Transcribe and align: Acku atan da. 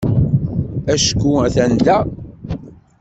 Acku 0.93 1.31
atan 1.45 1.71
da. 1.85 1.97